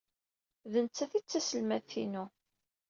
[0.71, 2.25] D nettat ay d taselmadt-inu.